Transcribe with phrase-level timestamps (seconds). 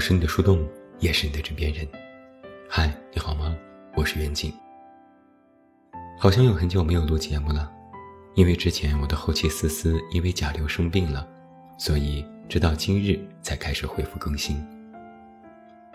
[0.00, 0.66] 我是你的树洞，
[0.98, 1.86] 也是你的枕边人。
[2.66, 3.54] 嗨，你好吗？
[3.94, 4.50] 我是袁静。
[6.18, 7.70] 好像有很久没有录节目了，
[8.34, 11.28] 因为之前我的后期思思因为甲流生病了，
[11.76, 14.66] 所以直到今日才开始恢复更新。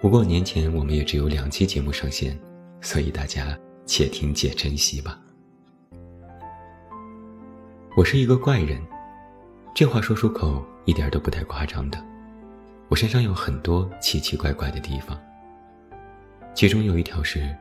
[0.00, 2.38] 不过年前我们也只有两期节目上线，
[2.80, 5.18] 所以大家且听且珍惜吧。
[7.96, 8.80] 我是一个怪人，
[9.74, 12.07] 这话说出口一点都不太夸张的。
[12.88, 15.20] 我身上有很多奇奇怪怪的地方，
[16.54, 17.54] 其中有一条是，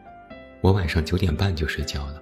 [0.61, 2.21] 我晚上九点半就睡觉了。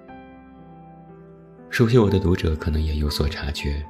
[1.70, 3.86] 熟悉我的读者可能也有所察觉，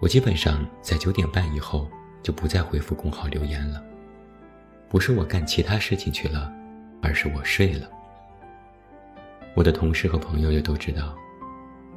[0.00, 1.88] 我基本上在九点半以后
[2.22, 3.82] 就不再回复公号留言了。
[4.88, 6.52] 不是我干其他事情去了，
[7.02, 7.88] 而是我睡了。
[9.54, 11.16] 我的同事和朋友也都知道。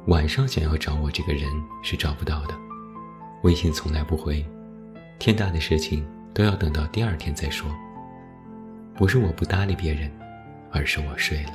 [0.06, 1.48] 晚上想要找我这个人
[1.84, 2.54] 是找不到的，
[3.44, 4.44] 微信从来不回，
[5.20, 7.70] 天大的事情都要等到第二天再说。
[8.94, 10.10] 不是我不搭理别人，
[10.70, 11.52] 而是我睡了。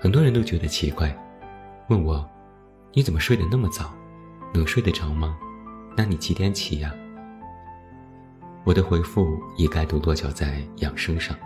[0.00, 1.14] 很多人都觉得奇怪，
[1.88, 2.28] 问我，
[2.92, 3.92] 你怎么睡得那么早？
[4.54, 5.36] 能睡得着吗？
[5.96, 6.94] 那你几点起呀？
[8.64, 11.36] 我的回复一概都落脚在养生上，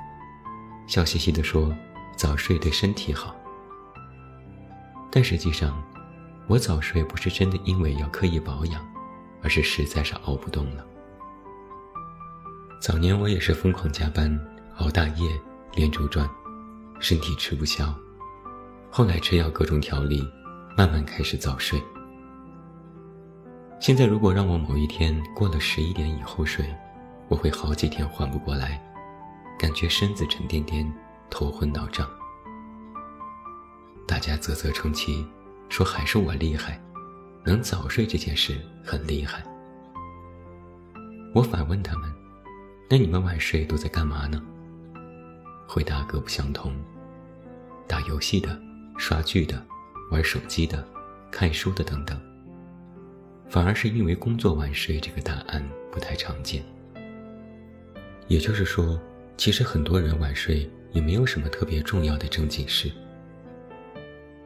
[0.86, 1.74] 笑嘻嘻地说，
[2.16, 3.34] 早睡对身体好。
[5.10, 5.82] 但实际上，
[6.46, 8.84] 我早睡不是真的因为要刻意保养，
[9.42, 10.84] 而是实在是熬不动了。
[12.80, 14.38] 早年我也是疯狂加班，
[14.78, 15.40] 熬大夜，
[15.74, 16.28] 连轴转，
[16.98, 17.94] 身体吃不消。
[18.90, 20.22] 后来吃药各种调理，
[20.76, 21.82] 慢慢开始早睡。
[23.80, 26.64] 现在如果让我某一天过了十一点以后睡，
[27.28, 28.80] 我会好几天缓不过来，
[29.58, 30.92] 感觉身子沉甸甸，
[31.30, 32.08] 头昏脑胀。
[34.06, 35.26] 大家啧啧称奇，
[35.68, 36.80] 说还是我厉害，
[37.44, 39.42] 能早睡这件事很厉害。
[41.34, 42.12] 我反问他们
[42.88, 44.42] ：“那你们晚睡都在干嘛呢？”
[45.66, 46.74] 回答各不相同：
[47.88, 48.60] 打游戏的、
[48.98, 49.60] 刷剧的、
[50.10, 50.86] 玩手机的、
[51.30, 52.20] 看书的等等。
[53.48, 56.62] 反而是因为工作晚睡这个答案不太常见。
[58.28, 59.00] 也就是说，
[59.36, 62.90] 其实很多人晚睡也没有什么特别重要的正经事。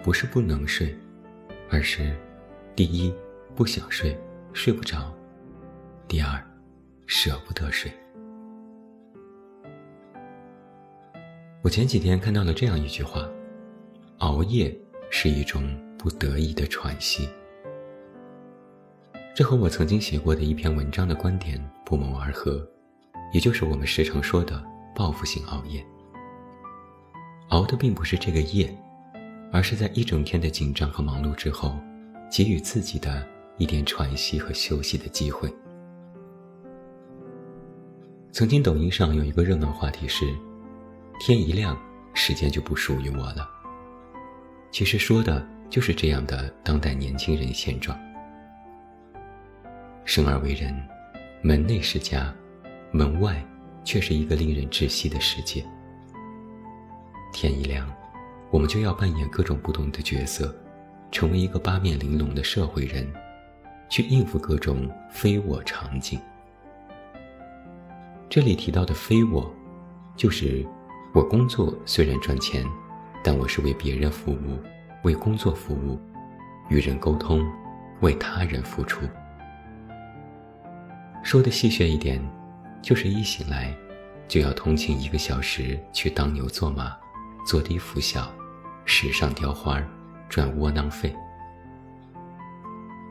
[0.03, 0.97] 不是不能睡，
[1.71, 2.17] 而是
[2.77, 3.11] 第一
[3.55, 4.15] 不想睡，
[4.53, 5.11] 睡不着；
[6.07, 6.39] 第二
[7.07, 7.91] 舍不得睡。
[11.63, 13.27] 我前几天看到了这样一句话：
[14.19, 14.79] 熬夜
[15.11, 15.67] 是一种
[15.97, 17.27] 不得已的喘息。
[19.35, 22.63] 这和我曾经写过的一篇文章的观点不谋而合，
[23.33, 24.63] 也就是我们时常说的
[24.95, 25.83] 报复性熬夜。
[27.49, 28.71] 熬的并不是这个夜。
[29.53, 31.75] 而是在一整天的紧张和忙碌之后，
[32.31, 33.27] 给予自己的
[33.57, 35.53] 一点喘息和休息的机会。
[38.33, 40.27] 曾经抖音上有一个热门话题是
[41.21, 41.79] ：“天一亮，
[42.13, 43.49] 时间就不属于我了。”
[44.71, 47.99] 其实说的就是这样的当代年轻人现状。
[50.05, 50.75] 生而为人，
[51.43, 52.35] 门内是家，
[52.91, 53.43] 门外
[53.85, 55.65] 却是一个令人窒息的世界。
[57.33, 57.91] 天一亮。
[58.49, 60.55] 我们就要扮演各种不同的角色，
[61.11, 63.07] 成为一个八面玲珑的社会人，
[63.89, 66.21] 去应付各种非我场景。
[68.29, 69.53] 这里提到的非我，
[70.17, 70.67] 就是
[71.15, 72.67] 我工作虽然赚钱，
[73.23, 74.59] 但我是为别人服务，
[75.05, 75.99] 为工作服务，
[76.69, 77.47] 与人沟通，
[78.01, 79.07] 为他人付出。
[81.23, 82.21] 说的细谑一点，
[82.83, 83.75] 就是一醒来，
[84.29, 86.97] 就要通勤一个小时去当牛做马。
[87.47, 88.29] 坐低服小，
[88.85, 89.89] 时尚雕花儿，
[90.29, 91.15] 赚窝囊费。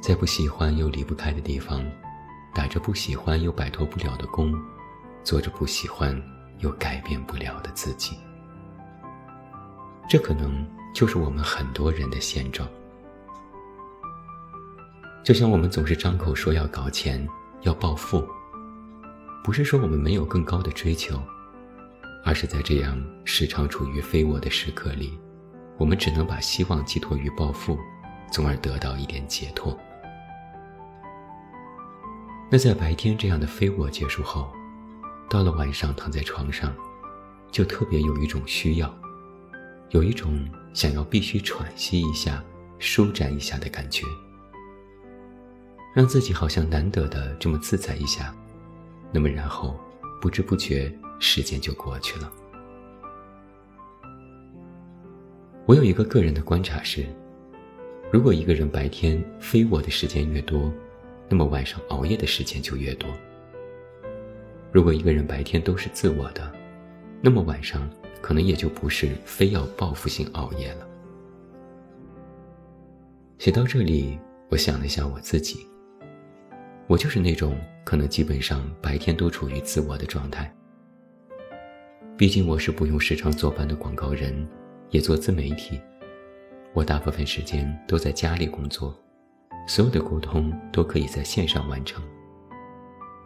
[0.01, 1.83] 在不喜欢又离不开的地方，
[2.53, 4.53] 打着不喜欢又摆脱不了的工，
[5.23, 6.15] 做着不喜欢
[6.59, 8.15] 又改变不了的自己。
[10.07, 12.69] 这可能就是我们很多人的现状。
[15.23, 17.27] 就像我们总是张口说要搞钱、
[17.61, 18.23] 要暴富，
[19.44, 21.19] 不是说我们没有更高的追求。
[22.23, 25.15] 而是在这样时常处于非我的时刻里，
[25.77, 27.77] 我们只能把希望寄托于暴富，
[28.31, 29.77] 从而得到一点解脱。
[32.50, 34.51] 那在白天这样的非我结束后，
[35.30, 36.74] 到了晚上躺在床上，
[37.51, 38.94] 就特别有一种需要，
[39.89, 42.44] 有一种想要必须喘息一下、
[42.80, 44.06] 舒展一下的感觉，
[45.94, 48.33] 让自己好像难得的这么自在一下。
[49.12, 49.80] 那么然后
[50.21, 50.94] 不知不觉。
[51.18, 52.30] 时间就过去了。
[55.67, 57.03] 我有一个个人的观察是：
[58.12, 60.71] 如果一个人白天非我的时间越多，
[61.27, 63.09] 那么晚上熬夜的时间就越多。
[64.71, 66.51] 如果一个人白天都是自我的，
[67.19, 67.89] 那么晚上
[68.21, 70.88] 可能也就不是非要报复性熬夜了。
[73.39, 74.19] 写到这里，
[74.50, 75.65] 我想了一下我自己，
[76.85, 80.53] 我就是那种可能基本上白天都处于自我的状态。
[82.15, 84.47] 毕竟我是不用时常坐班的广告人，
[84.89, 85.79] 也做自媒体，
[86.73, 88.95] 我大部分时间都在家里工作，
[89.67, 92.03] 所有的沟通都可以在线上完成。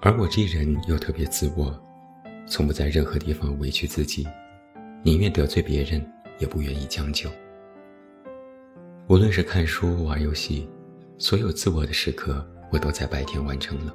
[0.02, 1.78] 而我这人又特别自我，
[2.48, 4.28] 从不在任何地方委屈自己，
[5.04, 6.02] 宁愿得罪别人，
[6.40, 7.30] 也不愿意将就。
[9.08, 10.70] 无论是看书、玩游戏，
[11.18, 13.94] 所有自我的时刻，我都在白天完成了。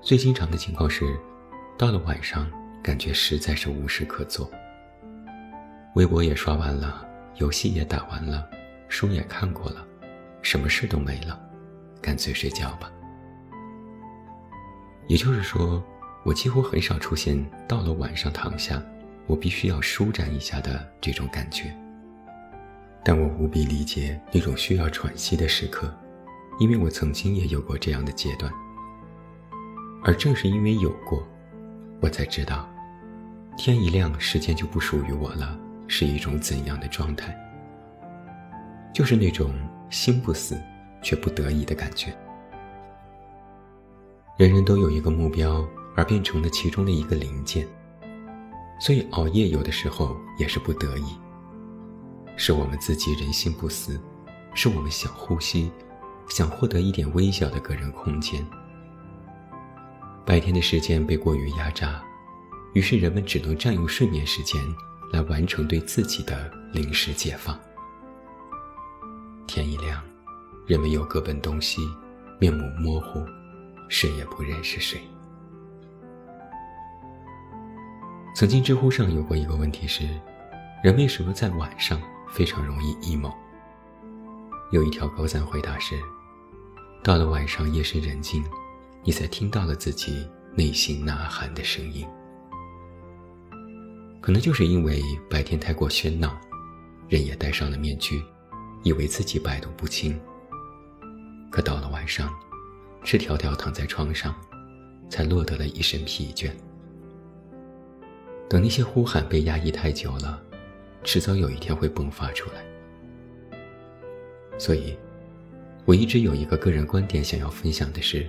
[0.00, 1.04] 最经常的情况是，
[1.78, 2.50] 到了晚上，
[2.82, 4.50] 感觉实在是无事可做。
[5.96, 8.46] 微博也刷完了，游戏也打完了，
[8.86, 9.82] 书也看过了，
[10.42, 11.40] 什么事都没了，
[12.02, 12.92] 干脆睡觉吧。
[15.06, 15.82] 也就是说，
[16.22, 18.82] 我几乎很少出现到了晚上躺下，
[19.26, 21.74] 我必须要舒展一下的这种感觉。
[23.02, 25.90] 但我无比理解那种需要喘息的时刻，
[26.58, 28.52] 因为我曾经也有过这样的阶段。
[30.04, 31.26] 而正是因为有过，
[32.02, 32.68] 我才知道，
[33.56, 37.36] 天一亮，时间就不属于我了，是一种怎样的状态？
[38.92, 39.52] 就是那种
[39.90, 40.58] 心不死，
[41.02, 42.16] 却不得已的感觉。
[44.36, 47.66] 人人都有一个目标，而变成了其中的一个零件，
[48.80, 51.16] 所以熬夜有的时候也是不得已。
[52.36, 53.98] 是我们自己人心不死，
[54.54, 55.70] 是我们想呼吸，
[56.28, 58.44] 想获得一点微小的个人空间。
[60.26, 62.02] 白天的时间被过于压榨，
[62.74, 64.60] 于是人们只能占用睡眠时间
[65.12, 67.58] 来完成对自己的临时解放。
[69.46, 70.02] 天一亮，
[70.66, 71.80] 人们又各奔东西，
[72.38, 73.24] 面目模糊。
[73.88, 75.00] 谁也不认识谁。
[78.34, 80.08] 曾经知乎上有过一个问题是：
[80.82, 83.32] 人为什么在晚上非常容易 emo？
[84.72, 85.94] 有一条高赞回答是：
[87.04, 88.44] 到了晚上夜深人静，
[89.04, 92.04] 你才听到了自己内心呐喊的声音。
[94.26, 95.00] 可能就是因为
[95.30, 96.36] 白天太过喧闹，
[97.08, 98.20] 人也戴上了面具，
[98.82, 100.18] 以为自己百毒不侵。
[101.48, 102.28] 可到了晚上。
[103.04, 104.34] 赤条条躺在床上，
[105.08, 106.50] 才落得了一身疲倦。
[108.50, 110.42] 等那些呼喊被压抑太久了，
[111.04, 112.64] 迟早有一天会迸发出来。
[114.58, 114.98] 所以，
[115.84, 118.28] 我一直有一个个人观点想要分享的是：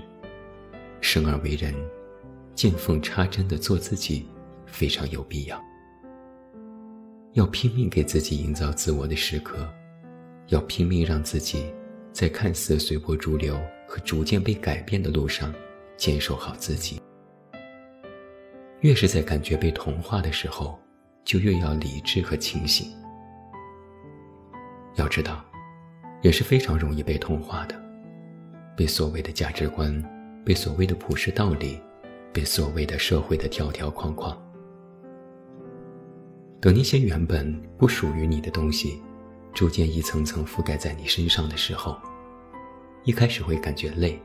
[1.01, 1.73] 生而为人，
[2.53, 4.27] 见缝插针的做自己，
[4.67, 5.59] 非常有必要。
[7.37, 9.71] 要拼命给自己营造自我的时刻，
[10.47, 11.71] 要拼命让自己
[12.11, 13.55] 在看似随波逐流。
[13.89, 15.53] 和逐渐被改变的路上，
[15.95, 17.01] 坚守好自己。
[18.81, 20.77] 越是在感觉被同化的时候，
[21.23, 22.91] 就越要理智和清醒。
[24.95, 25.41] 要知道，
[26.21, 27.81] 也是非常容易被同化的，
[28.75, 30.03] 被所谓的价值观，
[30.43, 31.79] 被所谓的普世道理，
[32.33, 34.37] 被所谓的社会的条条框框。
[36.59, 38.99] 等那些原本不属于你的东西，
[39.53, 41.95] 逐渐一层层覆盖在你身上的时候。
[43.03, 44.19] 一开始会感觉累，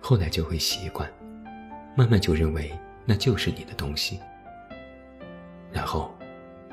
[0.00, 1.10] 后来就会习惯，
[1.96, 2.72] 慢慢就认为
[3.04, 4.20] 那就是你的东西。
[5.72, 6.14] 然后，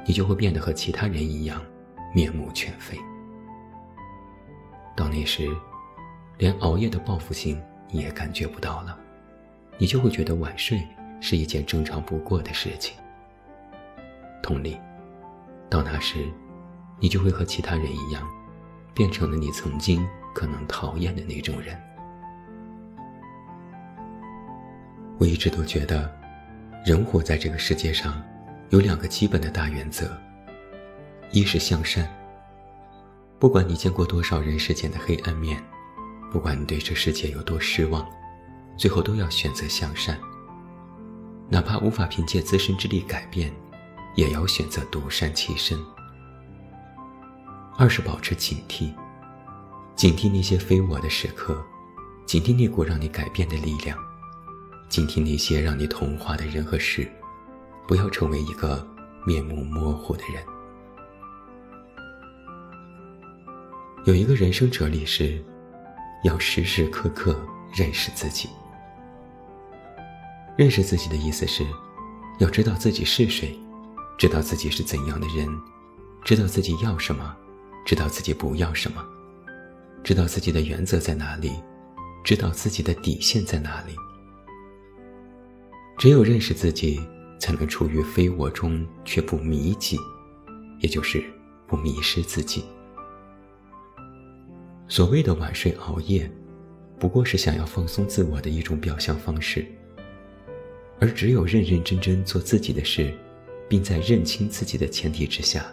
[0.06, 1.60] 你就会变得和其他人一样，
[2.14, 2.96] 面目全非。
[4.96, 5.50] 到那时，
[6.38, 8.96] 连熬夜的报复性你也感觉不到了，
[9.80, 10.80] 你就会觉得晚睡
[11.20, 12.96] 是一件正常不过的事情。
[14.44, 14.78] 同理，
[15.72, 16.30] 到那时，
[17.00, 18.28] 你就会和其他人一样，
[18.94, 20.06] 变成了你曾经。
[20.34, 21.78] 可能讨厌的那种人，
[25.18, 26.10] 我一直都觉得，
[26.86, 28.24] 人活在这个世界上，
[28.70, 30.10] 有两个基本的大原则：
[31.32, 32.10] 一是向善。
[33.40, 35.62] 不管你见过多少人世间的黑暗面，
[36.32, 38.10] 不管你对这世界有多失望，
[38.78, 40.18] 最后都要选择向善。
[41.50, 43.52] 哪怕无法凭借自身之力改变，
[44.16, 45.80] 也要选择独善其身。
[47.78, 48.94] 二是保持警惕。
[49.96, 51.64] 警惕那些非我的时刻，
[52.26, 53.98] 警惕那股让你改变的力量，
[54.90, 57.08] 警惕那些让你同化的人和事，
[57.88, 58.88] 不要成为一个
[59.26, 60.44] 面目模糊的人。
[64.06, 65.44] 有一个人生哲理是，
[66.24, 67.40] 要时时刻刻
[67.76, 68.50] 认识自己。
[70.58, 71.64] 认识自己的意思是，
[72.40, 73.56] 要知道自己是谁，
[74.22, 75.50] 知道自己是怎样的人，
[76.24, 77.36] 知道自己要什么，
[77.84, 79.04] 知道自己不要什么。
[80.04, 81.52] 知道自己的原则在哪里，
[82.24, 83.96] 知道自己的底线在哪里。
[85.98, 87.02] 只有认识自己，
[87.40, 89.98] 才能处于非我中却不迷己，
[90.82, 91.24] 也就是
[91.66, 92.64] 不迷失自己。
[94.88, 96.32] 所谓的晚睡熬夜，
[97.00, 99.66] 不过是想要放松自我的一种表象方式。
[101.00, 103.12] 而只有认认真真做自己的事，
[103.72, 105.66] 并在认清自己的前提之下，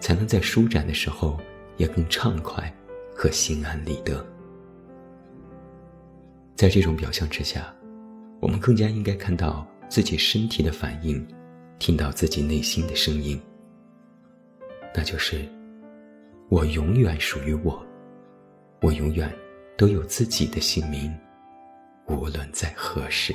[0.00, 1.38] 才能在舒展的时候
[1.76, 2.74] 也更畅快
[3.14, 4.26] 和心安理得。
[6.56, 7.70] 在这种表象之下，
[8.40, 11.22] 我们更加应该看到自己身体的反应，
[11.78, 13.38] 听到自己内心的声音。
[14.94, 15.46] 那就是，
[16.48, 17.84] 我永远属于我，
[18.80, 19.30] 我永远
[19.76, 21.14] 都有自己的姓名，
[22.06, 23.34] 无论在何时。